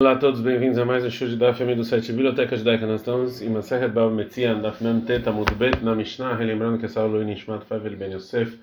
[0.00, 2.86] Olá a todos, bem-vindos a mais um show de Daf do site Biblioteca Judaica.
[2.86, 7.00] Nós estamos em Masechet Bab Metzian, Daf Mem Teta Mudbet, na Mishnah, relembrando que essa
[7.00, 8.60] aula é Nishmat Favel Ben Yosef,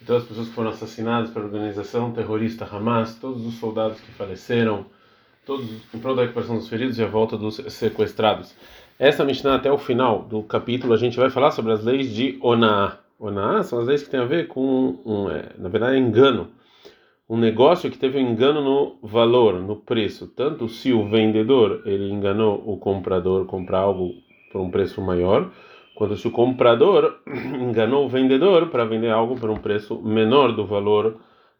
[0.00, 4.10] e todas as pessoas que foram assassinadas pela organização terrorista Hamas, todos os soldados que
[4.10, 4.84] faleceram,
[5.46, 8.52] todos em prol da recuperação dos feridos e a volta dos sequestrados.
[8.98, 12.40] Essa Mishnah, até o final do capítulo, a gente vai falar sobre as leis de
[12.42, 12.98] Onaá.
[13.20, 16.48] Onaá são as leis que têm a ver com, um, é, na verdade, engano
[17.32, 22.12] um negócio que teve um engano no valor, no preço, tanto se o vendedor ele
[22.12, 24.12] enganou o comprador comprar algo
[24.52, 25.50] por um preço maior,
[25.94, 27.20] quanto se o comprador
[27.58, 31.16] enganou o vendedor para vender algo por um preço menor do valor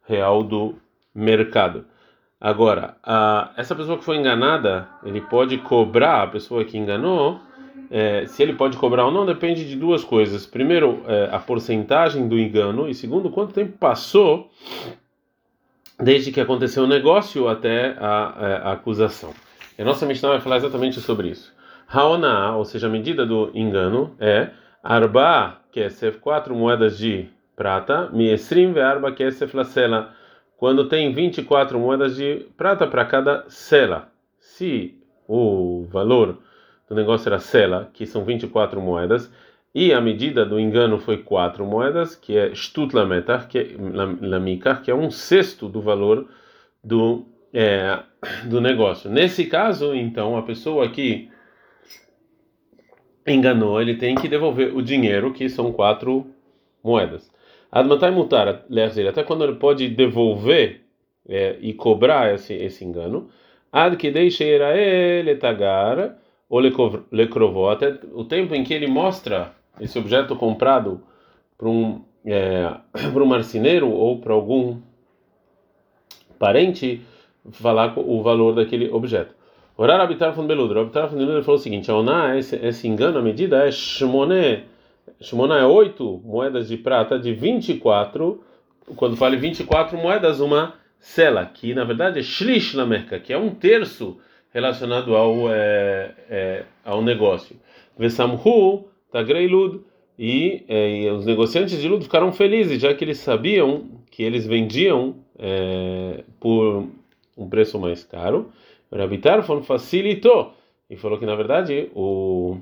[0.06, 0.74] real do
[1.14, 1.86] mercado.
[2.38, 7.40] Agora, a, essa pessoa que foi enganada, ele pode cobrar a pessoa que enganou.
[7.90, 10.46] É, se ele pode cobrar ou não depende de duas coisas.
[10.46, 14.50] Primeiro, é, a porcentagem do engano e segundo, quanto tempo passou
[16.02, 19.32] desde que aconteceu o negócio até a, a, a acusação.
[19.78, 21.54] E a nossa Mishnah vai falar exatamente sobre isso.
[21.88, 24.50] Haona, ou seja, a medida do engano, é
[24.82, 30.12] Arba Kesef, quatro moedas de prata, Miesrim Arba Kesef la sela,
[30.56, 34.08] quando tem 24 moedas de prata para cada sela.
[34.38, 36.38] Se o valor
[36.88, 39.32] do negócio era sela, que são 24 moedas,
[39.74, 43.68] e a medida do engano foi quatro moedas, que é Shtut Lametar, que é,
[44.20, 46.28] Lamikar, que é um sexto do valor
[46.84, 47.98] do, é,
[48.44, 49.10] do negócio.
[49.10, 51.30] Nesse caso, então, a pessoa que
[53.26, 56.26] enganou, ele tem que devolver o dinheiro, que são quatro
[56.84, 57.32] moedas.
[57.70, 58.48] Admatai mutar,
[59.08, 60.82] até quando ele pode devolver
[61.26, 63.30] é, e cobrar esse, esse engano.
[63.72, 66.60] Ad que deixe ele tagar ou
[67.10, 71.02] lecrovó, até o tempo em que ele mostra esse objeto comprado
[71.56, 72.74] para um é,
[73.12, 74.80] para um marceneiro ou para algum
[76.38, 77.02] parente
[77.52, 79.34] falar o valor daquele objeto.
[79.76, 80.78] Orar habitar von Beludo.
[80.78, 84.64] Habitar von Beludo falou o seguinte: a esse, esse engano, a medida é shmoné.
[85.20, 88.42] Shmoné é 8 moedas de prata de 24.
[88.96, 93.38] Quando fala 24 moedas, uma sela, que na verdade é shlish na merca, que é
[93.38, 94.18] um terço
[94.52, 97.56] relacionado ao, é, é, ao negócio.
[97.96, 99.80] Vesamhu Tagrei Lud.
[100.18, 104.46] E, é, e, os negociantes de Lud ficaram felizes, já que eles sabiam que eles
[104.46, 106.86] vendiam é, por
[107.36, 108.52] um preço mais caro.
[108.92, 110.54] Rabi Tarfon facilitou
[110.88, 112.58] e falou que na verdade o,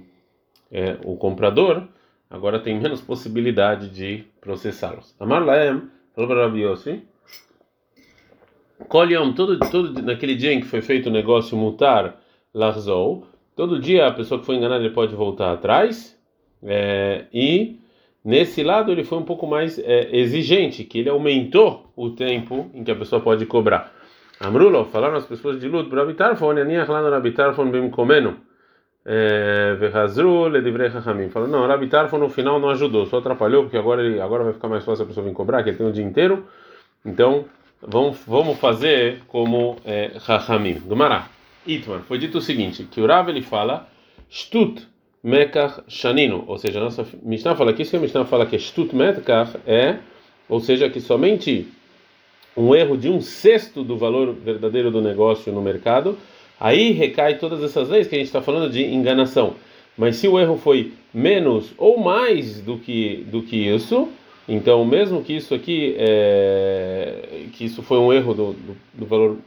[0.71, 1.89] é, o comprador
[2.31, 5.15] agora tem menos possibilidade de processá-los.
[5.19, 5.83] Amar Laem
[6.15, 7.03] falou para Rabi Yossi.
[8.89, 12.22] Koliom, todo, todo naquele dia em que foi feito o negócio mutar
[12.55, 16.19] Larzou, todo dia a pessoa que foi enganada pode voltar atrás
[16.62, 17.81] é, e
[18.25, 22.84] nesse lado ele foi um pouco mais é, exigente, que ele aumentou o tempo em
[22.84, 23.93] que a pessoa pode cobrar.
[24.41, 28.37] Amrulo, falaram as pessoas de luto, para habitar fone, aninha lá habitar fone bem comendo.
[29.04, 29.76] É.
[31.31, 34.53] Falou, não, Rabi Tarfon no final não ajudou, só atrapalhou, porque agora, ele, agora vai
[34.53, 36.47] ficar mais fácil a pessoa vir cobrar, que ele tem o dia inteiro.
[37.04, 37.47] Então,
[37.81, 40.75] vamos, vamos fazer como é, Hachamim.
[40.81, 41.28] Do Mará.
[41.66, 43.87] Itman, foi dito o seguinte, que o Rav ele fala,
[44.31, 44.87] Stut,
[45.22, 48.56] Mekach Shanino, ou seja, a nossa Mishnah fala que isso que a Mishnah fala que
[48.58, 49.98] Stut Mekach é,
[50.48, 51.69] ou seja, que somente
[52.56, 56.19] um erro de um sexto do valor verdadeiro do negócio no mercado,
[56.59, 59.54] aí recai todas essas leis que a gente está falando de enganação.
[59.97, 64.09] Mas se o erro foi menos ou mais do que do que isso,
[64.48, 69.38] então mesmo que isso aqui é, que isso foi um erro do, do, do valor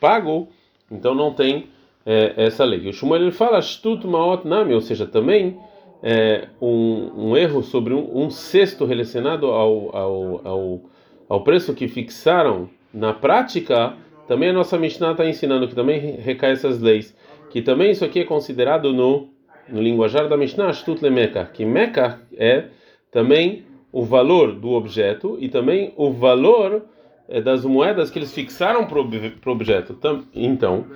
[0.00, 0.48] pago,
[0.90, 1.66] então não tem
[2.04, 2.88] é, essa lei.
[2.88, 5.58] O Shmuel ele fala Shtut Maot Nami, ou seja, também
[6.02, 10.80] é, um, um, erro sobre um, um sexto relacionado ao, ao, ao,
[11.28, 13.94] ao, preço que fixaram na prática,
[14.26, 17.16] também a nossa Mishnah está ensinando que também recai essas leis,
[17.50, 19.28] que também isso aqui é considerado no,
[19.68, 22.64] no linguajar da Mishnah Shtut Lemekah, que Mekah é
[23.10, 26.82] também o valor do objeto e também o valor
[27.28, 29.96] é, das moedas que eles fixaram para o objeto.
[30.34, 30.86] Então,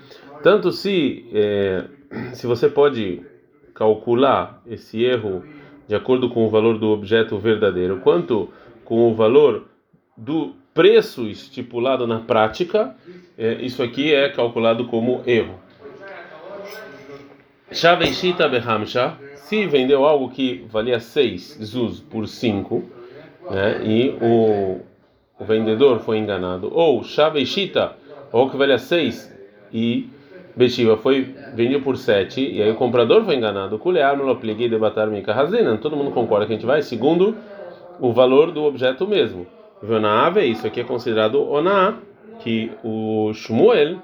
[0.47, 1.87] tanto se é,
[2.33, 3.21] se você pode
[3.75, 5.43] calcular esse erro
[5.89, 8.49] de acordo com o valor do objeto verdadeiro, quanto
[8.85, 9.65] com o valor
[10.17, 12.95] do preço estipulado na prática,
[13.37, 15.59] é, isso aqui é calculado como erro.
[17.73, 22.85] Shaveshita Behamsha, se vendeu algo que valia 6 zuz por 5,
[23.51, 24.81] né, e o,
[25.41, 27.97] o vendedor foi enganado, ou Shaveshita,
[28.31, 29.35] ou que valia 6
[29.73, 30.15] e
[30.57, 33.79] Bexiva foi vendido por 7 e aí o comprador foi enganado.
[33.79, 35.77] Kulear no apliquei debatar mica razena.
[35.77, 37.37] Todo mundo concorda que a gente vai segundo
[38.01, 39.47] o valor do objeto mesmo.
[40.25, 41.99] Ave, isso aqui é considerado oná,
[42.41, 43.99] que o Shmuel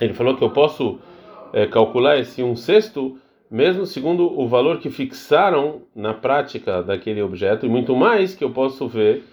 [0.00, 0.98] Ele falou que eu posso
[1.52, 3.18] é, calcular esse um sexto
[3.50, 8.50] mesmo segundo o valor que fixaram na prática daquele objeto e muito mais que eu
[8.50, 9.24] posso ver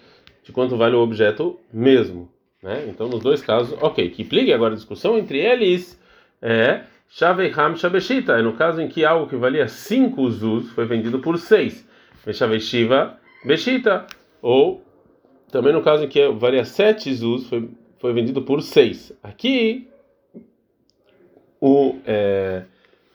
[0.42, 2.28] de quanto vale o objeto mesmo,
[2.62, 2.86] né?
[2.88, 4.10] Então nos dois casos, ok.
[4.10, 6.00] Que pligue agora a discussão entre eles
[6.42, 11.18] é Shaveham Shabeshita, é no caso em que algo que valia 5 zuz foi vendido
[11.18, 11.88] por 6.
[12.32, 14.06] Shaveshiva Beshita,
[14.42, 14.82] ou
[15.50, 17.68] também no caso em que valia 7 zuz foi,
[17.98, 19.12] foi vendido por 6.
[19.22, 19.88] Aqui,
[21.60, 22.64] o, é,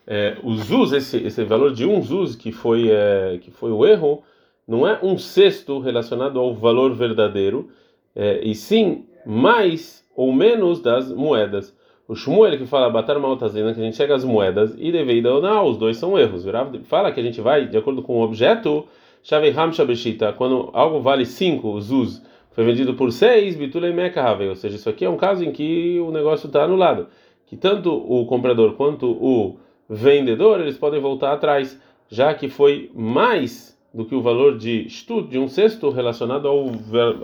[0.06, 3.86] é, o zuz, esse, esse valor de um zuz que foi, é, que foi o
[3.86, 4.24] erro,
[4.68, 7.70] não é um sexto relacionado ao valor verdadeiro,
[8.16, 11.76] é, e sim mais ou menos das moedas.
[12.08, 15.42] O Shmuel que fala batar maltazena, que a gente chega às moedas, e deveida ou
[15.42, 16.46] não, os dois são erros.
[16.84, 18.86] Fala que a gente vai de acordo com o objeto,
[19.24, 24.76] Shaveham Shabeshita, quando algo vale 5 zuz, foi vendido por 6, Bitulei Mekahave, ou seja,
[24.76, 27.08] isso aqui é um caso em que o negócio está anulado.
[27.48, 29.58] Que tanto o comprador quanto o
[29.90, 35.28] vendedor, eles podem voltar atrás, já que foi mais do que o valor de estudo
[35.28, 36.72] de um sexto relacionado ao,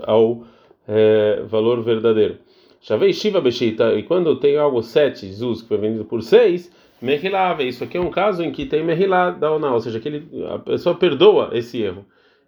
[0.04, 0.44] ao
[0.86, 2.36] é, valor verdadeiro.
[2.80, 6.70] Shavei Shiva Beshita, e quando tem algo 7 Zuz que foi vendido por 6,
[7.00, 10.28] Mehilave, isso aqui é um caso em que tem Mehilá da ou seja, que ele,
[10.46, 12.04] a pessoa perdoa esse erro.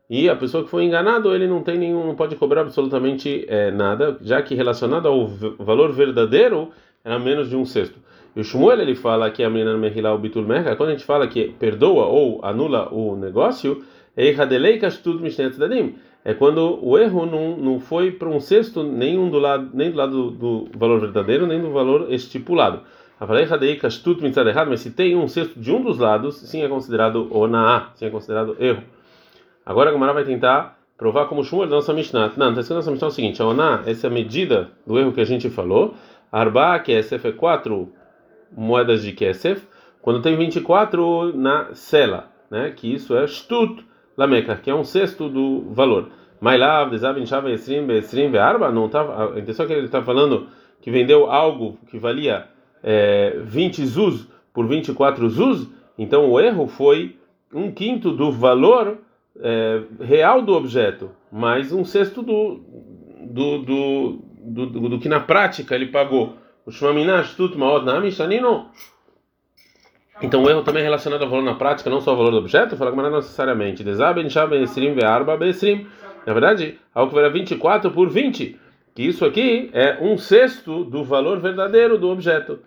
[0.09, 3.71] E a pessoa que foi enganado, ele não tem nenhum, não pode cobrar absolutamente é,
[3.71, 5.27] nada, já que relacionado ao
[5.59, 6.71] valor verdadeiro
[7.05, 7.99] era menos de um sexto.
[8.37, 11.05] E o Shmuel ele fala que a menina Mehilá o Bitul Merka, quando a gente
[11.05, 13.85] fala que perdoa ou anula o negócio,
[14.17, 14.29] é
[16.25, 19.97] é quando o erro não, não foi para um sexto nenhum do lado nem do
[19.97, 22.81] lado do valor verdadeiro nem do valor estipulado.
[23.21, 28.11] Mas se tem um sexto de um dos lados, sim é considerado onaá, sim é
[28.11, 28.83] considerado erro.
[29.65, 32.33] Agora a Gamara vai tentar provar como Shmuel da nossa Mishnah.
[32.37, 34.71] Não, está escrito na nossa Mishnah é o seguinte: a oná, essa é a medida
[34.87, 35.95] do erro que a gente falou.
[36.33, 37.93] Arba, que é quatro
[38.51, 39.67] moedas de kesef,
[40.03, 42.73] quando tem 24 na cela, né?
[42.75, 43.85] Que isso é shtut
[44.17, 46.11] lameca, que é um sexto do valor.
[46.41, 50.49] Mailav, desabin, shava, esrim, esrim, arba, não tá, a intenção é que ele está falando
[50.81, 52.47] que vendeu algo que valia
[52.83, 55.67] é, 20 zuz por 24 zuz,
[55.99, 57.17] então o erro foi
[57.53, 58.99] um quinto do valor
[59.41, 62.61] é, real do objeto, mais um sexto do,
[63.23, 66.35] do, do, do, do, do que na prática ele pagou.
[66.67, 68.67] O Shmaminash Tut Maod Namishanino
[70.23, 72.39] então o erro também é relacionado ao valor na prática, não só ao valor do
[72.39, 73.83] objeto, fala que não necessariamente.
[73.83, 75.87] Ve'arba be'esrim.
[76.27, 78.59] Na verdade, algo que era 24 por 20,
[78.95, 82.61] que isso aqui é um sexto do valor verdadeiro do objeto.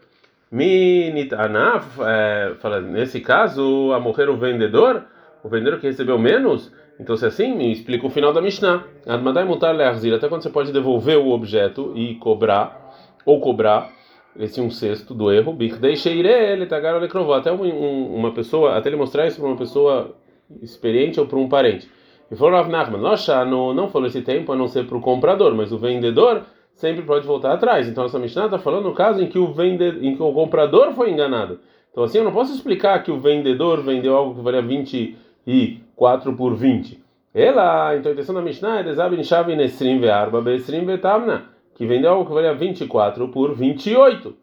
[0.51, 5.03] Minitanaf, é, fala, nesse caso, a morrer o vendedor,
[5.43, 8.83] o vendedor que recebeu menos, então se é assim, me explica o final da Mishnah.
[9.05, 12.95] Admadai mutar le'arzir, até quando você pode devolver o objeto e cobrar,
[13.25, 13.89] ou cobrar,
[14.39, 19.57] esse um sexto do erro, ele até uma pessoa, até ele mostrar isso para uma
[19.57, 20.15] pessoa
[20.61, 21.89] experiente ou para um parente.
[22.29, 23.01] E falou Rav Nachman,
[23.49, 26.43] não, não falou esse tempo a não ser para o comprador, mas o vendedor
[26.75, 27.87] sempre pode voltar atrás.
[27.87, 30.93] Então essa Mishnah está falando no caso em que o vendedor, em que o comprador
[30.93, 31.59] foi enganado.
[31.91, 36.55] Então assim eu não posso explicar que o vendedor vendeu algo que valia 24 por
[36.55, 37.01] 20.
[37.33, 42.09] Ela, então a intenção da Mishnah é desabin shavin esrim ve'arba be'esrim ve'tamna que vendeu
[42.09, 44.35] algo que valia 24 por 28.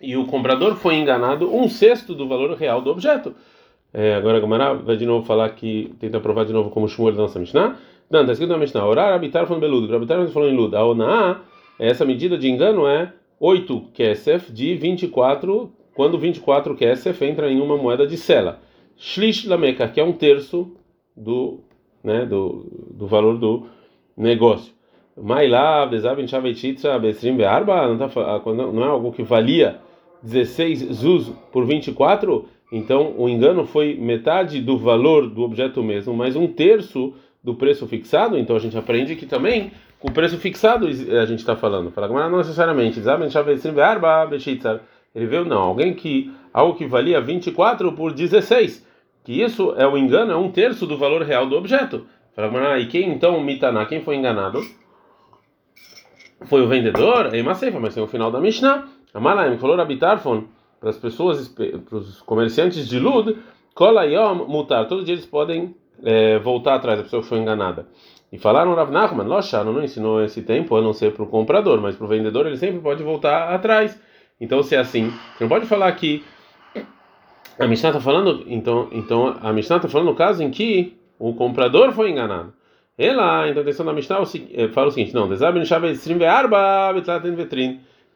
[0.00, 3.32] E o comprador foi enganado um sexto do valor real do objeto.
[3.94, 7.22] É, agora a vai de novo falar que, tenta provar de novo como Shmuel da
[7.22, 7.76] nossa Mishnah.
[8.10, 10.74] Não, está escrito na Mishnah, orar habitar falando beludo, habitar falando em lud.
[10.74, 11.42] A onaá,
[11.78, 17.76] essa medida de engano é 8 kesef de 24, quando 24 kesef entra em uma
[17.76, 18.60] moeda de sela.
[18.96, 20.72] Shlish lameka, que é um terço
[21.16, 21.60] do,
[22.02, 23.66] né, do, do valor do
[24.16, 24.77] negócio.
[25.22, 29.78] Mailav, Desavin Shavetitza, Besrim Bearba, não é algo que valia
[30.22, 36.36] 16 zuz por 24, então o engano foi metade do valor do objeto mesmo, mais
[36.36, 40.86] um terço do preço fixado, então a gente aprende que também com o preço fixado
[40.86, 41.90] a gente está falando.
[41.90, 43.00] Fala, mas não necessariamente.
[45.14, 48.86] Ele viu, não, alguém que, algo que valia 24 por 16,
[49.24, 52.06] que isso é o engano, é um terço do valor real do objeto.
[52.34, 54.60] Fala, e quem então, Mitaná, quem foi enganado?
[56.44, 58.86] Foi o vendedor, é Maseifa, mas tem o final da Mishnah.
[59.12, 60.44] Amalaim falou Rabitarfon
[60.80, 63.36] para as pessoas, para os comerciantes de Lud,
[63.74, 67.86] Kola Yom mutar, todos eles podem é, voltar atrás, a pessoa foi enganada.
[68.30, 71.80] E falaram Rav Nachman, Loshano não ensinou esse tempo a não ser para o comprador,
[71.80, 73.98] mas para o vendedor ele sempre pode voltar atrás.
[74.40, 76.22] Então, se é assim, você não pode falar que
[77.58, 81.34] a Mishnah está falando, então, então a Mishnah está falando no caso em que o
[81.34, 82.52] comprador foi enganado.
[82.98, 84.26] Ela, então a intenção da Mishnah
[84.72, 85.28] fala o seguinte: não,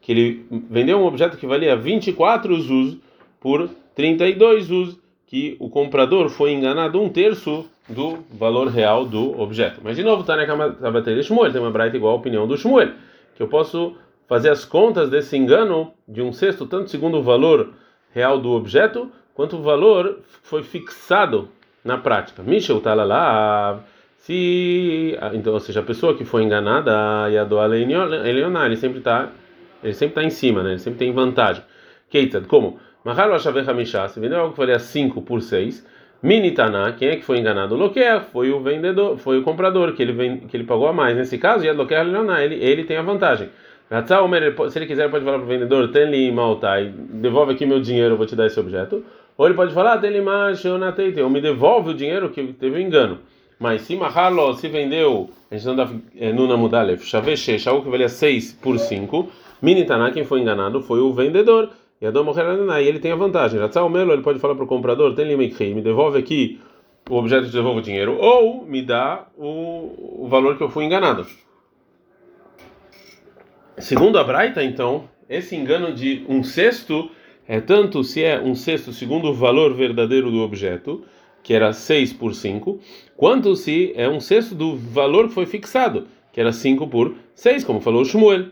[0.01, 2.97] que ele vendeu um objeto que valia 24 zuz
[3.39, 9.79] por 32 zuz, que o comprador foi enganado um terço do valor real do objeto.
[9.81, 12.91] Mas de novo, Tânia Kabater de Shmuel, tem uma braita igual a opinião do Shmuel,
[13.35, 13.95] que eu posso
[14.27, 17.73] fazer as contas desse engano de um sexto, tanto segundo o valor
[18.13, 21.49] real do objeto, quanto o valor foi fixado
[21.83, 22.43] na prática.
[22.43, 23.79] Michel lá
[24.23, 26.91] se então, ou seja, a pessoa que foi enganada,
[27.25, 29.29] a do Eleonar, ele sempre está
[29.83, 30.71] ele sempre está em cima, né?
[30.71, 31.61] Ele sempre tem vantagem.
[32.09, 32.79] Keitad, como?
[33.03, 35.85] Mahalo Ashaveh Hamishah, se vendeu algo que valia 5 por 6,
[36.21, 37.75] Minitaná, quem é que foi enganado?
[37.75, 41.17] Loquer, foi o vendedor, foi o comprador que ele, vem, que ele pagou a mais.
[41.17, 43.49] Nesse caso, Yad Leoná, ele, ele tem a vantagem.
[44.69, 48.13] Se ele quiser, pode falar para o vendedor: tem li maltai, devolve aqui meu dinheiro,
[48.13, 49.03] eu vou te dar esse objeto.
[49.37, 50.21] Ou ele pode falar: tem li
[51.21, 53.19] ou me devolve o dinheiro que teve um engano.
[53.63, 55.89] Mas se Mahalo se vendeu, a gente não dá
[56.35, 59.29] Nuna Mudalev, Shaveche, algo que valia 6 por 5,
[59.61, 61.69] Minitaná, quem foi enganado foi o vendedor.
[62.01, 63.57] E Adão e ele tem a vantagem.
[63.57, 66.59] Ratzal Melo, ele pode falar para o comprador: tem limite, me devolve aqui
[67.09, 70.83] o objeto, te devolve o dinheiro, ou me dá o, o valor que eu fui
[70.83, 71.25] enganado.
[73.77, 77.09] Segundo a Braita, então, esse engano de um sexto
[77.47, 81.05] é tanto se é um sexto segundo o valor verdadeiro do objeto,
[81.43, 82.79] que era 6 por 5,
[83.23, 87.63] quanto se é um sexto do valor que foi fixado, que era 5 por 6,
[87.63, 88.47] como falou Shmuel.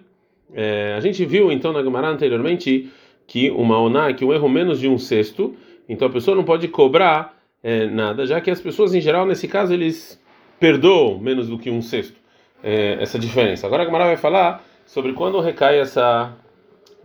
[0.54, 2.90] É, a gente viu então na Gemara anteriormente
[3.28, 5.54] que uma oná, que um erro menos de um sexto,
[5.90, 9.46] então a pessoa não pode cobrar é, nada, já que as pessoas em geral nesse
[9.46, 10.18] caso eles
[10.58, 12.16] perdoam menos do que um sexto
[12.64, 13.68] é, essa diferença.
[13.68, 16.34] Agora a Gemara vai falar sobre quando recai essa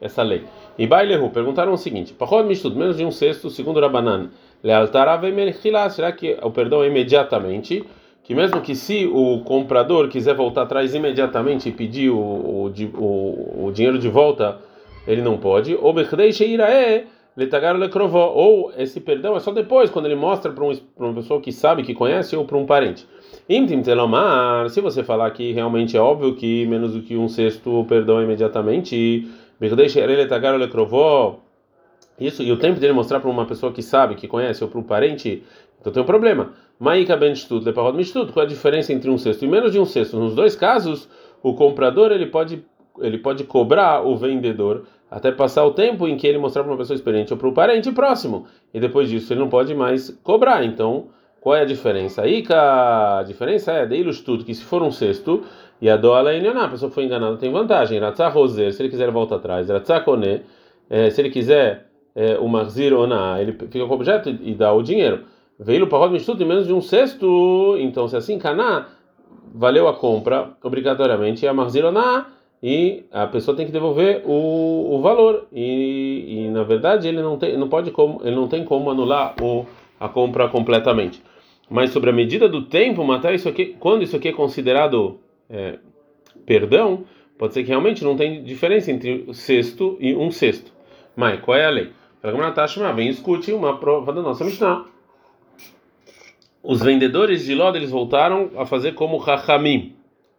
[0.00, 0.44] essa lei.
[0.78, 4.30] E Bailehu perguntaram o seguinte: Pachod Mishtud, menos de um sexto, segundo Rabanan,
[5.90, 7.84] será que o perdão é imediatamente?
[8.26, 13.66] que mesmo que se o comprador quiser voltar atrás imediatamente e pedir o, o, o,
[13.66, 14.58] o dinheiro de volta,
[15.06, 15.76] ele não pode.
[15.76, 15.94] Ou
[18.34, 21.84] ou esse perdão é só depois, quando ele mostra para um, uma pessoa que sabe,
[21.84, 23.06] que conhece, ou para um parente.
[24.70, 28.18] Se você falar que realmente é óbvio que menos do que um sexto o perdão
[28.18, 29.28] é imediatamente,
[32.18, 34.78] isso, e o tempo dele mostrar para uma pessoa que sabe, que conhece, ou para
[34.78, 35.42] um parente,
[35.80, 36.52] então tem um problema.
[36.78, 38.32] Maika ben shtut, leparod mishtut.
[38.32, 40.18] Qual é a diferença entre um sexto e menos de um sexto?
[40.18, 41.08] Nos dois casos,
[41.42, 42.64] o comprador ele pode
[43.00, 46.78] ele pode cobrar o vendedor até passar o tempo em que ele mostrar para uma
[46.78, 48.46] pessoa experiente ou para o parente próximo.
[48.72, 50.64] E depois disso ele não pode mais cobrar.
[50.64, 51.08] Então,
[51.40, 52.22] qual é a diferença?
[52.22, 55.44] Aí a diferença é de tudo que se for um sexto
[55.80, 57.98] e a doala é a pessoa foi enganada tem vantagem.
[57.98, 59.68] Ratzah roser, se ele quiser volta atrás.
[59.68, 60.42] Ratzah kone,
[60.90, 61.85] eh, se ele quiser
[62.40, 62.92] o marzir
[63.40, 65.24] ele fica com o objeto e dá o dinheiro.
[65.58, 68.88] Veio para o em menos de um sexto, então se assim caná,
[69.54, 72.26] valeu a compra obrigatoriamente e a marzirona
[72.62, 77.38] e a pessoa tem que devolver o, o valor e, e na verdade ele não
[77.38, 79.66] tem não pode como ele não tem como anular o,
[80.00, 81.22] a compra completamente.
[81.68, 85.18] Mas sobre a medida do tempo, matar isso aqui, quando isso aqui é considerado
[85.50, 85.78] é,
[86.44, 87.04] perdão,
[87.36, 90.72] pode ser que realmente não tem diferença entre sexto e um sexto.
[91.16, 91.90] Mas qual é a lei?
[92.94, 94.84] Vem escute uma prova da nossa Mishnah
[96.66, 99.94] os vendedores de Lod eles voltaram a fazer como Chachamim,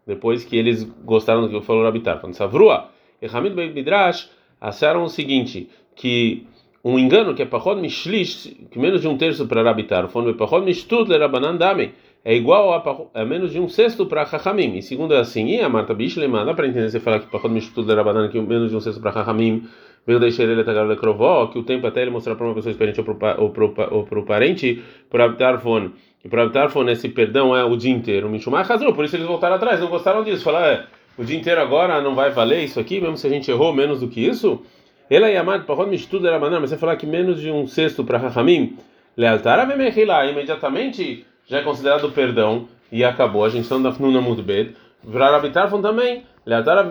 [0.06, 2.20] depois que eles gostaram do que falou Rabitar.
[2.20, 2.90] Quando Savrua
[3.22, 4.30] e Hamid Ben Midrash
[4.60, 6.46] acharam o seguinte, que
[6.84, 10.66] um engano que é Pachod Mishlish, que menos de um terço para Rabitar, falando Pachod
[10.66, 11.94] Mishtut Lerabanan Dame,
[12.26, 14.76] é igual a, a, menos de um sexto para Chachamim.
[14.76, 17.54] E segundo é assim, e a Marta Bishlema, dá para entender você falar que Pachod
[17.54, 19.64] Mishtut Lerabanan, que menos de um sexto para Chachamim,
[20.08, 22.72] veio deixar ele atacar o Krovó, que o tempo até ele mostrar para uma pessoa
[22.72, 25.92] experiente ou para o parente, para Rabitar Fone
[26.24, 28.30] e para Tarfon esse perdão é o dia inteiro.
[28.30, 30.44] Mishumai razão, por isso eles voltaram atrás, não gostaram disso.
[30.44, 30.86] Falaram, é,
[31.18, 34.02] o dia inteiro agora não vai valer isso aqui, mesmo se a gente errou menos
[34.02, 34.62] do que isso.
[35.10, 38.04] Ela e Amad, para Mishtud era maná, mas você falar que menos de um sexto
[38.04, 38.78] para Rahamim,
[39.16, 39.58] lealtar
[40.06, 43.46] lá, imediatamente já é considerado perdão e acabou.
[43.46, 44.76] A gente está no Nuna Mudbed.
[45.10, 46.86] Para Rabitarfon também, lealtar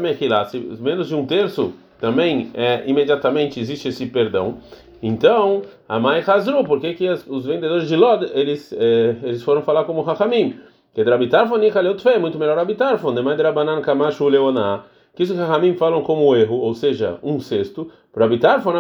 [0.81, 4.59] menos de um terço também é, imediatamente existe esse perdão.
[5.03, 9.63] Então, a Mai Hazru, por que, que os vendedores de Lod eles, eh, eles foram
[9.63, 10.59] falar como Hachamim?
[10.95, 14.85] Que Drabitarfon e é muito melhor Abitarfon, de Mais Drabanan Kamashu Leoná.
[15.15, 18.73] Que isso que Hachamim falam como erro, ou seja, um sexto, para Abitarfon,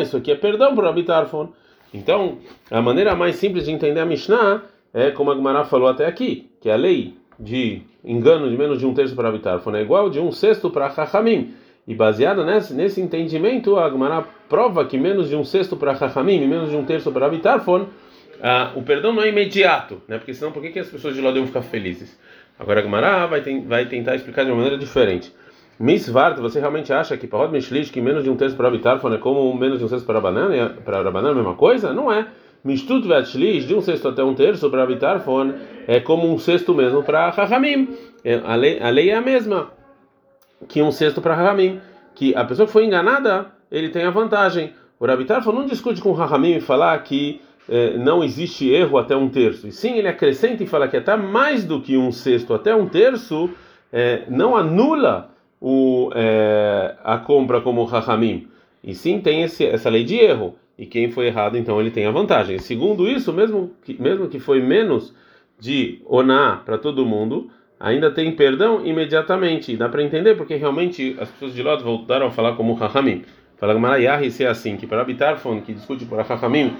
[0.00, 1.50] isso aqui é perdão para Abitarfon.
[1.94, 2.38] Então,
[2.70, 6.50] a maneira mais simples de entender a Mishnah é como a Gemara falou até aqui,
[6.60, 10.18] que a lei de engano de menos de um terço para Abitarfon é igual de
[10.18, 11.54] um sexto para Hachamim.
[11.86, 16.40] E baseado nesse, nesse entendimento, a Gemara prova que menos de um sexto para Chachamim
[16.42, 17.86] e menos de um terço para Abitarfon,
[18.40, 20.18] ah, o perdão não é imediato, né?
[20.18, 22.18] Porque senão, por que, que as pessoas de lá iam ficar felizes?
[22.58, 25.34] Agora a Gemara vai, tem, vai tentar explicar de uma maneira diferente.
[25.78, 29.18] Misvart, você realmente acha que Parod Mishlish, que menos de um terço para habitar, é
[29.18, 31.92] como menos de um terço para banana, para a banana é a mesma coisa?
[31.92, 32.28] Não é.
[32.64, 35.24] Mishtut Vatshlish, de um sexto até um terço para habitar,
[35.88, 37.88] é como um sexto mesmo para Rahamim.
[38.24, 39.72] É, a lei, a lei é a mesma
[40.68, 41.80] que um sexto para Rahamim.
[42.14, 44.72] Que a pessoa que foi enganada, ele tem a vantagem.
[45.00, 49.16] O Rabitar não discute com o Rahamim e falar que é, não existe erro até
[49.16, 49.66] um terço.
[49.66, 52.86] E sim, ele acrescenta e fala que até mais do que um sexto até um
[52.86, 53.50] terço
[53.92, 58.48] é, não anula o, é, a compra como Rahamim.
[58.82, 60.56] E sim tem esse, essa lei de erro.
[60.76, 62.58] E quem foi errado, então ele tem a vantagem.
[62.58, 65.14] Segundo isso, mesmo que, mesmo que foi menos
[65.58, 67.50] de Oná para todo mundo,
[67.82, 69.72] ainda tem perdão imediatamente.
[69.72, 73.24] E dá para entender porque realmente as pessoas de Lot voltaram a falar como Rahamim.
[73.58, 76.76] Fala Gamarayahi se é assim, que para habitar que discute por Rahamim,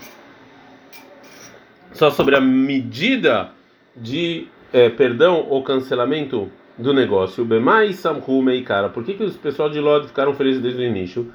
[1.93, 3.51] só sobre a medida
[3.97, 7.45] de é, perdão ou cancelamento do negócio.
[7.45, 8.89] Bemai Samhu Meikara.
[8.89, 11.31] Por que, que os pessoal de Lod ficaram felizes desde o início?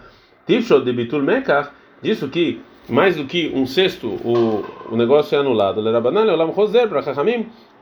[0.45, 5.39] Tifshot de Bitul Mekar, disso que mais do que um sexto o, o negócio é
[5.39, 5.81] anulado.
[6.89, 7.03] Para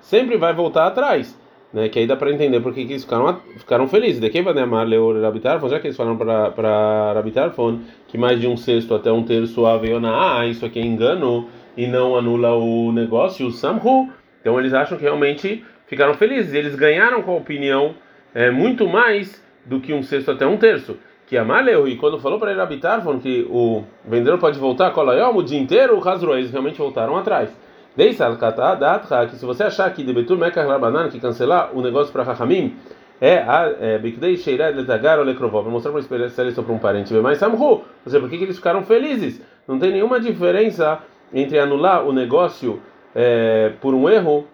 [0.02, 1.45] sempre vai voltar atrás.
[1.76, 4.22] Né, que aí dá para entender por que eles ficaram, ficaram felizes.
[4.22, 8.48] De quem vai amar Leor Rabitarfon, já que eles falaram para Rabitarfon que mais de
[8.48, 12.94] um sexto até um terço Aveiona, ah, isso aqui é engano e não anula o
[12.94, 14.10] negócio, o Samhu.
[14.40, 16.54] Então eles acham que realmente ficaram felizes.
[16.54, 17.94] Eles ganharam com a opinião
[18.34, 20.98] é, muito mais do que um sexto até um terço.
[21.28, 25.36] Que Amaleu, e quando falou para ele habitar, falando que o vendedor pode voltar, Kolayom,
[25.36, 27.50] o dia inteiro, o Hasro, eles realmente voltaram atrás.
[27.96, 32.76] Que se você achar que de Betul Mekar Rabanan, que cancelar o negócio para Rahamim,
[33.22, 36.80] é a é, Bikdei Sheirad Letagar ou Lekrovó, para mostrar para um especialista para um
[36.80, 39.42] parente, mas Samhu, ou seja, por que eles ficaram felizes?
[39.68, 41.00] Não tem nenhuma diferença
[41.34, 42.82] entre anular o negócio
[43.16, 44.46] é, por um erro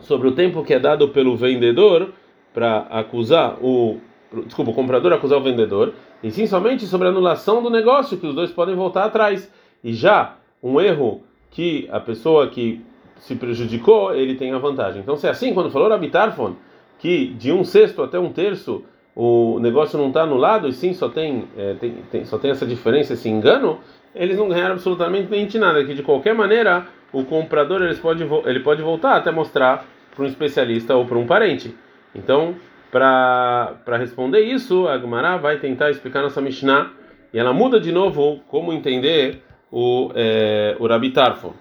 [0.00, 2.10] sobre o tempo que é dado pelo vendedor
[2.52, 4.00] para acusar o
[4.42, 8.26] desculpa, o comprador acusar o vendedor, e sim somente sobre a anulação do negócio, que
[8.26, 9.50] os dois podem voltar atrás.
[9.82, 11.22] E já um erro
[11.54, 12.84] que a pessoa que
[13.16, 15.00] se prejudicou, ele tem a vantagem.
[15.00, 16.56] Então, se é assim, quando falou Rabitarfon,
[16.98, 18.84] que de um sexto até um terço
[19.16, 22.66] o negócio não está anulado, e sim só tem, é, tem, tem, só tem essa
[22.66, 23.78] diferença, esse engano,
[24.12, 28.82] eles não ganharam absolutamente nada, que de qualquer maneira o comprador eles pode, ele pode
[28.82, 31.72] voltar até mostrar para um especialista ou para um parente.
[32.12, 32.56] Então,
[32.90, 36.90] para responder isso, a Gemara vai tentar explicar nossa Mishnah
[37.32, 39.40] e ela muda de novo como entender
[39.74, 41.52] o, é, o Rabi Tarfon.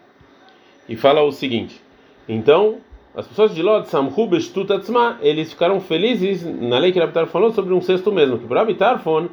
[0.88, 1.82] E fala o seguinte:
[2.30, 2.78] então,
[3.16, 7.52] as pessoas de Lod, Samhu Bestutatzma, eles ficaram felizes na lei que Rabi Tarfon falou
[7.52, 9.30] sobre um sexto mesmo, que o Rabi Tarfon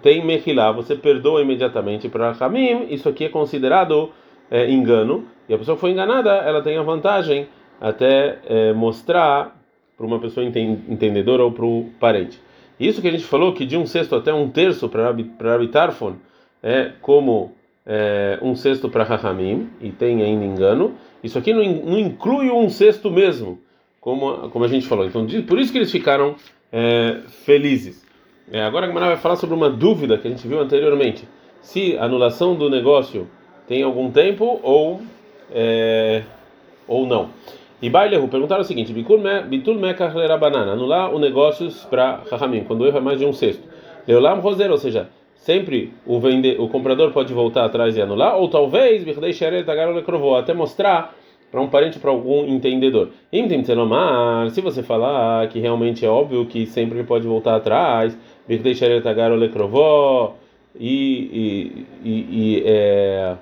[0.00, 4.10] tem Mechilá, você perdoa imediatamente para Hamim, isso aqui é considerado
[4.50, 7.46] é, engano, e a pessoa que foi enganada, ela tem a vantagem
[7.78, 9.60] até é, mostrar
[9.94, 12.40] para uma pessoa entendedora ou para o parente.
[12.80, 16.14] Isso que a gente falou, que de um sexto até um terço para Rabitarfon
[16.62, 17.52] é como
[17.86, 22.68] é, um sexto para Rahamim, e tem ainda engano, isso aqui não, não, inclui um
[22.68, 23.60] sexto mesmo,
[24.00, 25.06] como, como a gente falou.
[25.06, 26.36] Então, por isso que eles ficaram
[26.72, 28.06] é, felizes.
[28.50, 31.28] É, agora a Gamara vai falar sobre uma dúvida que a gente viu anteriormente:
[31.60, 33.28] se anulação do negócio
[33.66, 35.00] tem algum tempo ou,
[35.50, 36.22] é,
[36.86, 37.30] ou não.
[37.80, 42.86] E Bailehu perguntaram o seguinte: Bitul Mekach banana, anular o negócios para Rahamim, quando o
[42.86, 43.62] erro é mais de um sexto.
[44.06, 45.08] Leolam Roser, ou seja,
[45.42, 49.04] sempre o, vende, o comprador pode voltar atrás e anular, ou talvez
[50.38, 51.14] até mostrar
[51.50, 53.10] para um parente, para algum entendedor.
[54.50, 58.16] Se você falar que realmente é óbvio que sempre ele pode voltar atrás,
[60.80, 63.36] e, e, e, é,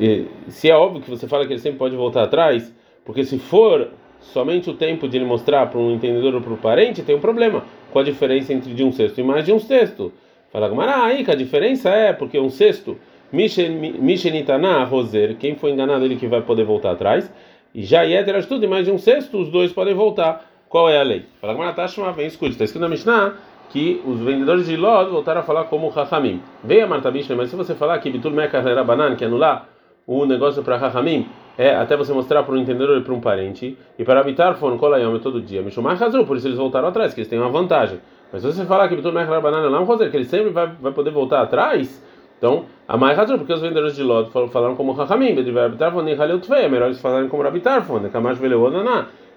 [0.00, 2.74] e se é óbvio que você fala que ele sempre pode voltar atrás,
[3.04, 6.56] porque se for somente o tempo de ele mostrar para um entendedor ou para o
[6.56, 7.64] parente, tem um problema.
[7.96, 10.12] Qual a diferença entre de um sexto e mais de um sexto?
[10.52, 12.98] Fala Gamara, aí que a diferença é porque um sexto
[13.32, 17.32] Mishenitana Roser, quem foi enganado ele que vai poder voltar atrás.
[17.74, 20.44] E já Yeter tudo e mais de um sexto, os dois podem voltar.
[20.68, 21.24] Qual é a lei?
[21.40, 22.52] Fala Gamara, Tashma, vem, escute.
[22.52, 23.32] Está escrito na Mishnah
[23.70, 26.42] que os vendedores de Lod voltaram a falar como Rahamim.
[26.62, 29.70] Veja Marta Mishnah, mas se você falar que Bitul Mekah era banan, que anular
[30.06, 31.26] o negócio para Rahamim,
[31.58, 34.76] é até você mostrar para um entendedor e para um parente, e para habitar foram
[34.76, 35.62] Kolayom todo dia.
[35.62, 37.98] Mishumar Hazru, por isso eles voltaram atrás, que eles têm uma vantagem.
[38.32, 40.92] Mas se você falar que Bitul Mekah era banan, não, que ele sempre vai, vai
[40.92, 42.02] poder voltar atrás,
[42.38, 47.00] então, a mais razão, porque os vendedores de Lod falaram como Rahamim, é melhor eles
[47.00, 48.00] falarem como Rabitarfon,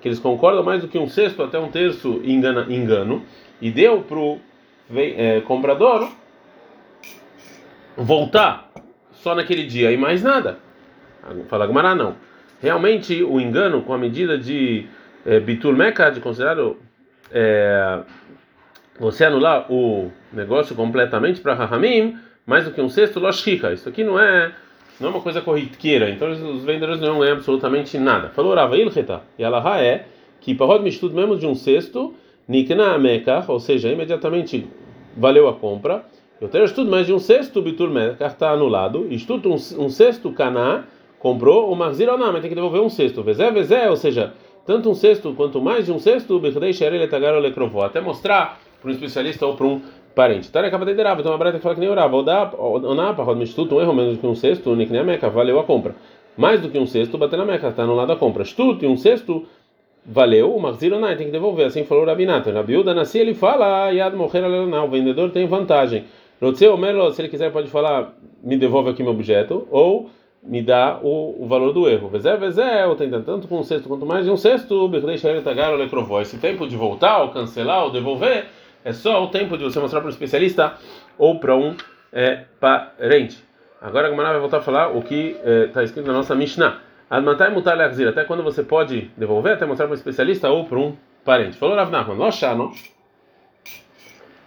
[0.02, 3.24] que eles concordam mais do que um sexto até um terço engana, engano,
[3.62, 4.38] e deu para o
[4.94, 6.10] é, comprador
[7.96, 8.70] voltar
[9.14, 10.60] só naquele dia e mais nada.
[11.48, 12.16] Fala Gumará, não.
[12.62, 14.88] Realmente, o engano com a medida de
[15.26, 16.78] é, Bitul Mekad, considerado
[17.32, 18.00] é,
[19.00, 23.72] você anular o negócio completamente para Rahamim, mais do que um sexto, loshika.
[23.72, 24.52] Isso aqui não é
[25.00, 28.30] não é uma coisa corriqueira, então os vendedores não ganham absolutamente nada.
[28.30, 30.06] Falou Rava Ilcheta, e ela é
[30.42, 32.14] que parod mistud mesmo de um sexto,
[32.48, 34.68] nikna mekach, ou seja, imediatamente
[35.16, 36.04] valeu a compra.
[36.42, 40.34] Eu tenho estudo mais de um sexto bitur mekach está anulado, estudo um, um sexto
[40.34, 40.84] caná
[41.20, 43.22] comprou o marzir não, mas tem que devolver um sexto.
[43.22, 44.34] Vezé, vezé, ou seja,
[44.66, 46.42] tanto um sexto quanto mais de um sexto,
[47.86, 49.82] até mostrar para um especialista ou para um
[50.16, 50.52] parente.
[50.52, 52.16] Tá, acaba de derava, então a breta fala que nem orava.
[52.58, 55.64] Onapa, roda mistuto, um erro menos do que um sexto, nem a meca, valeu a
[55.64, 55.96] compra.
[56.38, 58.44] Mais do que um sexto, bater na meca, está anulada a compra.
[58.44, 59.46] Estuto e um sexto,
[60.06, 61.66] valeu, o marzilonai tem que devolver.
[61.66, 62.52] Assim falou o Rabinato.
[62.52, 66.06] Na biúda nasci, ele fala, Yad morrer o vendedor tem vantagem.
[66.42, 70.10] Rotseu Melo, se ele quiser, pode falar, me devolve aqui meu objeto, ou
[70.42, 72.10] me dá o, o valor do erro.
[72.10, 74.90] Vezé, vezé, ou tem tanto com um sexto quanto mais de um sexto,
[76.22, 78.48] esse tempo de voltar, ou cancelar, ou devolver
[78.84, 80.74] é só o tempo de você mostrar para um especialista
[81.18, 81.76] ou para um
[82.12, 83.44] é, parente.
[83.82, 86.80] Agora a Gemara vai voltar a falar o que está é, escrito na nossa Mishnah.
[87.10, 90.96] Admatai mutar até quando você pode devolver, até mostrar para um especialista ou para um
[91.26, 91.58] parente.
[91.58, 92.99] Falou Rav Nachman, não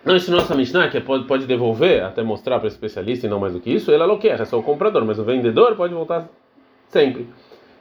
[0.05, 3.31] não esse nossa Mishnah que é pode, pode devolver até mostrar para o especialista e
[3.31, 5.25] não mais do que isso, ele é o que é só o comprador, mas o
[5.25, 6.29] vendedor pode voltar
[6.88, 7.29] sempre.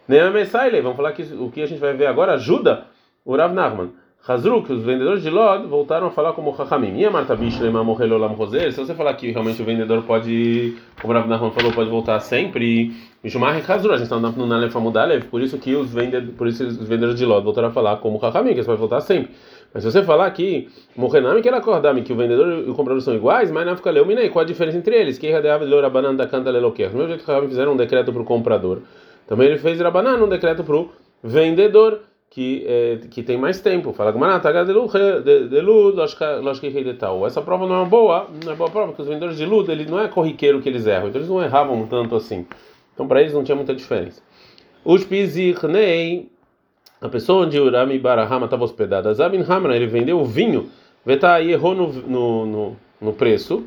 [0.08, 2.86] Vamos falar que o que a gente vai ver agora ajuda
[3.24, 3.92] o Rav Nachman.
[4.28, 6.96] Hazruk, os vendedores de Lod voltaram a falar como Chachamim.
[6.96, 11.28] E a Marta Roser, se você falar que realmente o vendedor pode, como o Rav
[11.28, 12.94] Nachman falou, pode voltar sempre.
[13.24, 16.48] Mishumar e Hazruk, a gente está no Nalef Amudalev, por isso que os vendedores, por
[16.48, 19.32] isso os vendedores de Lod voltaram a falar como Chachamim, que eles podem voltar sempre.
[19.74, 23.02] Mas se você falar que Mohenami que era acordar que o vendedor e o comprador
[23.02, 25.18] são iguais, mas não fica leuminei, qual a diferença entre eles?
[25.18, 26.52] Que Radeav Lorabanan da Canta.
[26.52, 28.82] Do mesmo jeito que fizeram um decreto para o comprador,
[29.28, 30.90] também ele fez Rabanan um decreto para o
[31.24, 33.94] vendedor que é, que tem mais tempo.
[33.94, 34.14] Fala
[37.26, 39.68] Essa prova não é uma boa, não é boa prova, porque os vendedores de luz
[39.70, 42.48] ele não é corriqueiro que eles erram, então eles não erravam tanto assim.
[42.94, 44.22] Então para eles não tinha muita diferença.
[44.84, 46.31] Os Pizirnei,
[47.02, 50.70] a pessoa onde Urami Barahama estava hospedada, Zabin Hamra, ele vendeu o vinho,
[51.04, 53.66] Veta e errou no, no, no, no preço.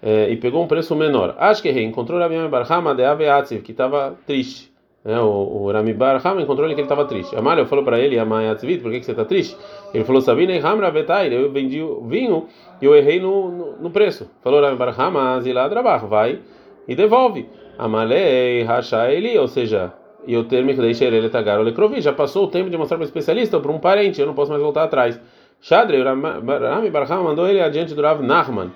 [0.00, 1.34] É, e pegou um preço menor.
[1.36, 4.70] Acho que encontrou Rabi Barahama de Aveatziv, que estava triste.
[5.06, 7.36] É, o, o Rami Bar Ham encontrou ele que ele estava triste.
[7.36, 9.56] Amália falou para ele, Amayatzvit, por que, que você está triste?
[9.94, 12.48] Ele falou, Sabina e Hamra Vetair, eu vendi o vinho
[12.82, 14.28] e eu errei no, no, no preço.
[14.42, 16.40] Falou Rami Bar Ham, Azilad Rabach, vai
[16.88, 17.48] e devolve.
[17.78, 19.92] Amalei Rasha ele, ou seja,
[20.26, 22.00] e o termo que ele.
[22.00, 24.34] Já passou o tempo de mostrar para o especialista ou para um parente, eu não
[24.34, 25.20] posso mais voltar atrás.
[25.60, 28.70] Shadre, Rami Bar Ham mandou ele adiante do Rav Nachman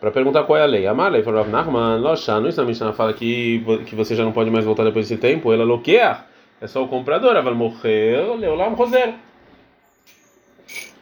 [0.00, 0.86] para perguntar qual é a lei.
[0.86, 4.50] Amalei falou Rav Nachman, Loshanu, isso na Mishnah fala que, que você já não pode
[4.50, 5.52] mais voltar depois desse tempo.
[5.52, 6.26] Ela loquear,
[6.60, 9.14] é só o comprador, ela vai morrer, leolam roser.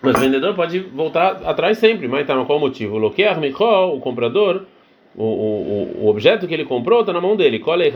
[0.02, 2.98] Mas o vendedor pode voltar atrás sempre, mas tá, qual o motivo?
[2.98, 4.66] Loquear, michol, o comprador,
[5.16, 7.59] o, o, o objeto que ele comprou está na mão dele.
[7.59, 7.92] Colei.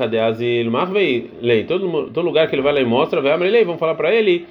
[1.67, 3.33] Todo, lugar que ele vai lá e mostra, vai
[3.65, 4.47] vamos falar para ele,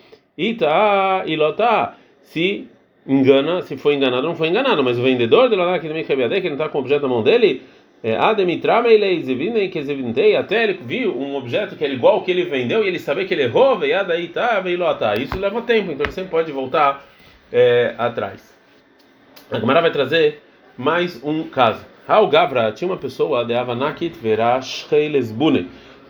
[2.22, 2.68] se
[3.08, 5.88] engana, se foi enganado, não foi enganado, mas o vendedor de lá que
[6.42, 7.62] que ele não está com o objeto na mão dele,
[8.04, 8.16] é,
[10.36, 13.26] até ele viu um objeto que é igual ao que ele vendeu e ele sabia
[13.26, 13.80] que ele errou.
[15.20, 17.06] Isso leva tempo, então ele sempre pode voltar
[17.52, 18.56] é, atrás.
[19.50, 20.44] A Gamara vai trazer
[20.78, 21.97] mais um caso.
[22.08, 24.88] Raul Gavra tinha uma pessoa de Avanakit Verash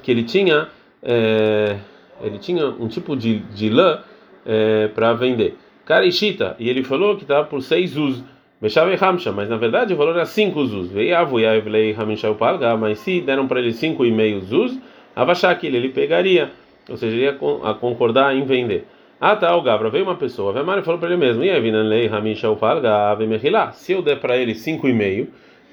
[0.04, 0.68] que ele tinha
[1.02, 1.78] é,
[2.22, 4.00] ele tinha um tipo de, de lã
[4.46, 5.56] é, para vender.
[5.86, 8.24] Karishita, e ele falou que estava por seis us.
[8.62, 10.92] Bechave Hamsha, mas na verdade o valor era cinco us.
[10.92, 14.80] Veiavu Yaivlei Hamishau Palga, mas se deram para ele cinco e meio us,
[15.16, 16.52] Avashakil, ele pegaria,
[16.90, 18.86] ou seja, ele ia a concordar em vender.
[19.20, 22.56] Ah, tá, o Gabra veio uma pessoa, Vemari falou para ele mesmo, e Avinanlei Hamishau
[22.56, 25.28] Palga, Avemechilá, se eu der para ele cinco e meio,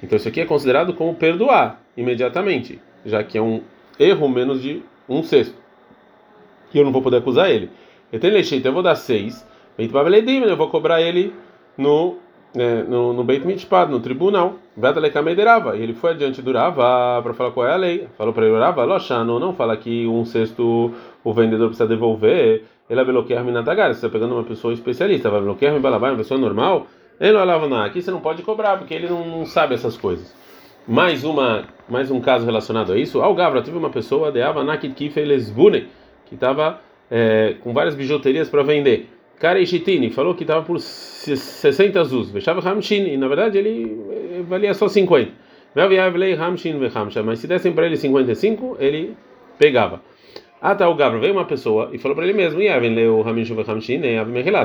[0.04, 3.62] então isso aqui é considerado como perdoar imediatamente, já que é um
[3.98, 5.56] erro menos de um sexto.
[6.72, 7.70] E eu não vou poder acusar ele.
[8.12, 11.32] Eu tenho então eu vou dar seis Beit Babeledim, eu vou cobrar ele
[11.76, 12.18] no
[12.56, 14.54] é, no, no Beit Mitpad, no tribunal.
[14.76, 18.08] E ele foi adiante do Rava para falar qual é a lei.
[18.16, 20.92] Falou para ele: Rava, Loshano, não fala que um sexto
[21.24, 22.64] o vendedor precisa devolver.
[22.88, 23.88] Ele é bloquear Minatagar.
[23.88, 26.86] Você está pegando uma pessoa especialista, vai bloquear Balabai, uma pessoa normal.
[27.20, 27.84] Ele nada.
[27.84, 30.34] Aqui você não pode cobrar, porque ele não, não, sabe essas coisas.
[30.86, 33.22] Mais, uma, mais um caso relacionado a isso.
[33.22, 35.88] Ao Gavra, tive uma pessoa de Avanakit Kifelesbune,
[36.26, 39.08] que estava é, com várias bijuterias para vender.
[39.38, 42.30] Kareishitini falou que estava por 60 azus.
[42.30, 45.32] Vechava Hamshin, e na verdade ele valia só 50.
[47.24, 49.16] Mas se dessem para ele 55, ele
[49.58, 50.00] pegava.
[50.72, 53.70] Tá, o Gabro veio uma pessoa e falou para ele mesmo: Yaven leu Ramin Shuva
[53.70, 54.00] Hamshin,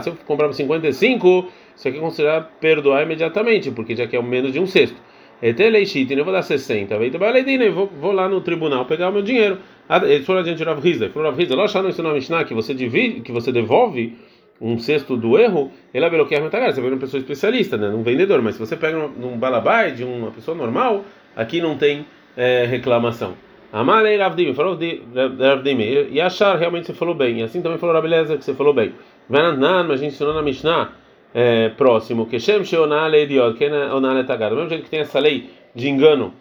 [0.02, 4.60] Se eu comprava 55, isso aqui é perdoar imediatamente, porque já que é menos de
[4.62, 4.96] um sexto.
[5.42, 6.98] Eteleichit, eu vou dar 60.
[6.98, 9.58] Veio vou, vou lá no tribunal pegar o meu dinheiro.
[10.04, 11.10] Ele falou adiante de Rav Rizda.
[11.10, 14.18] Falou: Rav Rizda, lá no ensinou Mishnah que você divide, que você devolve
[14.62, 16.74] um sexto do erro, ele é bloquear metagar.
[16.74, 17.90] Você vê uma pessoa especialista, né?
[17.90, 18.42] Um vendedor.
[18.42, 21.04] Mas se você pega num balabai de uma pessoa normal,
[21.36, 22.06] aqui não tem
[22.38, 23.49] é, reclamação.
[23.72, 25.78] Amalei Ravdim, falou de Ravdim.
[26.12, 27.40] E achar realmente você falou bem.
[27.40, 28.94] E assim também falou Rabeleza que você falou bem.
[29.30, 30.92] Venanan, mas a gente ensinou na Mishnah
[31.34, 32.26] é, próximo.
[32.26, 34.50] Que Shem Sheonale Idiot, que Onale Tagar.
[34.50, 36.34] Do mesmo jeito que tem essa lei de engano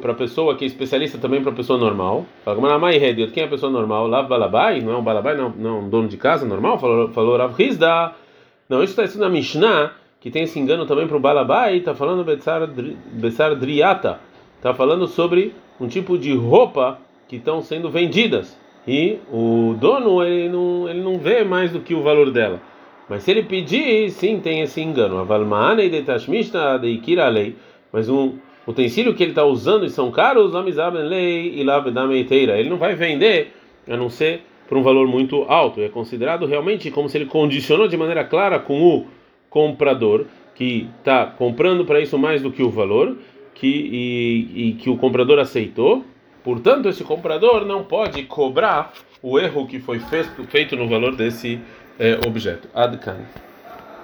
[0.00, 2.24] para a pessoa que é especialista também para a pessoa normal.
[2.44, 4.06] Fala, Manamai Idiot, quem é a pessoa normal?
[4.06, 6.78] Lav Balabai, não é um Balabai, não, não é um dono de casa normal?
[6.78, 8.12] Falou, falou Rav Hizda.
[8.68, 11.94] Não, isso está escrito na Mishnah, que tem esse engano também para o Balabai, está
[11.94, 14.20] falando Bessar Driata.
[14.56, 20.48] Está falando sobre um tipo de roupa que estão sendo vendidas e o dono ele
[20.48, 22.60] não, ele não vê mais do que o valor dela.
[23.08, 25.26] Mas se ele pedir, sim, tem esse engano.
[27.92, 28.34] Mas um
[28.66, 33.52] utensílio que ele está usando e são caros, ele não vai vender
[33.88, 35.80] a não ser por um valor muito alto.
[35.80, 39.06] É considerado realmente como se ele condicionou de maneira clara com o
[39.48, 43.16] comprador que está comprando para isso mais do que o valor
[43.56, 46.04] que, e, e que o comprador aceitou.
[46.44, 48.92] Portanto, esse comprador não pode cobrar
[49.22, 51.60] o erro que foi feito, feito no valor desse
[51.98, 52.68] é, objeto.
[52.72, 53.16] Adkan.